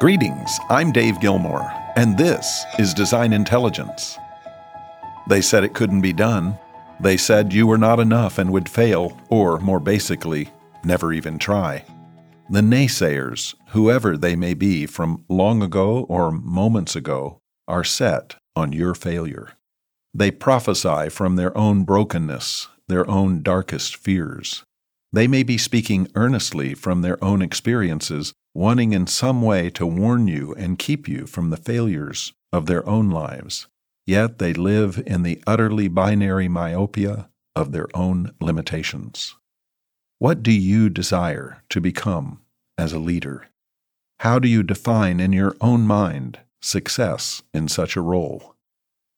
[0.00, 4.16] Greetings, I'm Dave Gilmore, and this is Design Intelligence.
[5.28, 6.58] They said it couldn't be done.
[7.00, 10.48] They said you were not enough and would fail, or more basically,
[10.84, 11.84] never even try.
[12.48, 17.38] The naysayers, whoever they may be from long ago or moments ago,
[17.68, 19.52] are set on your failure.
[20.14, 24.64] They prophesy from their own brokenness, their own darkest fears.
[25.12, 30.26] They may be speaking earnestly from their own experiences wanting in some way to warn
[30.26, 33.68] you and keep you from the failures of their own lives,
[34.06, 39.36] yet they live in the utterly binary myopia of their own limitations.
[40.18, 42.40] What do you desire to become
[42.76, 43.46] as a leader?
[44.20, 48.54] How do you define in your own mind success in such a role?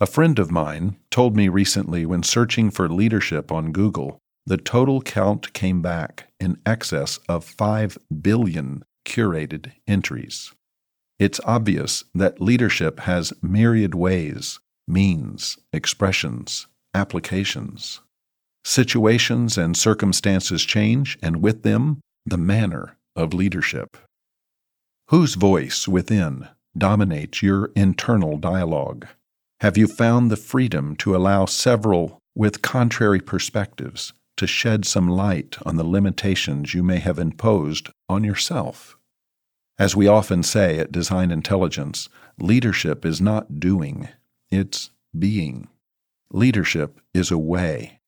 [0.00, 5.00] A friend of mine told me recently when searching for leadership on Google, the total
[5.00, 10.52] count came back in excess of 5 billion curated entries.
[11.18, 18.00] It's obvious that leadership has myriad ways, means, expressions, applications.
[18.64, 23.96] Situations and circumstances change, and with them, the manner of leadership.
[25.08, 29.06] Whose voice within dominates your internal dialogue?
[29.60, 35.56] Have you found the freedom to allow several with contrary perspectives to shed some light
[35.64, 38.96] on the limitations you may have imposed on yourself.
[39.78, 44.08] As we often say at Design Intelligence, leadership is not doing,
[44.50, 45.68] it's being.
[46.30, 48.00] Leadership is a way.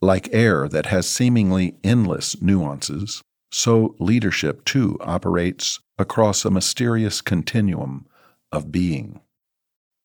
[0.00, 8.06] Like air that has seemingly endless nuances, so leadership too operates across a mysterious continuum
[8.50, 9.20] of being.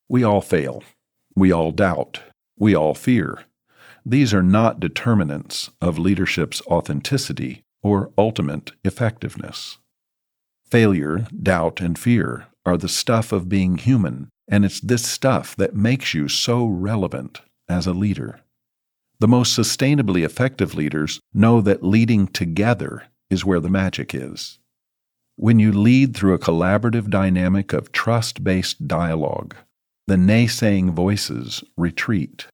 [0.09, 0.83] We all fail.
[1.35, 2.21] We all doubt.
[2.57, 3.45] We all fear.
[4.05, 9.79] These are not determinants of leadership's authenticity or ultimate effectiveness.
[10.69, 15.75] Failure, doubt, and fear are the stuff of being human, and it's this stuff that
[15.75, 18.41] makes you so relevant as a leader.
[19.19, 24.59] The most sustainably effective leaders know that leading together is where the magic is.
[25.35, 29.55] When you lead through a collaborative dynamic of trust based dialogue,
[30.05, 32.45] the naysaying voices retreat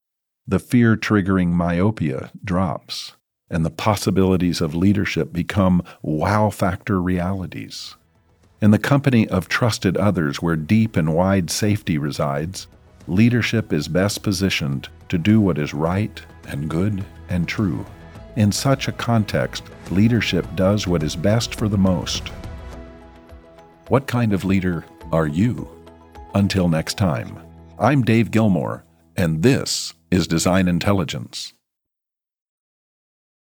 [0.46, 3.14] the fear triggering myopia drops,
[3.50, 7.96] and the possibilities of leadership become wow factor realities.
[8.60, 12.66] In the company of trusted others where deep and wide safety resides,
[13.06, 17.84] leadership is best positioned to do what is right and good and true.
[18.36, 22.28] In such a context, leadership does what is best for the most.
[23.88, 25.68] What kind of leader are you?
[26.34, 27.38] Until next time,
[27.78, 28.84] I'm Dave Gilmore,
[29.16, 31.54] and this is design intelligence.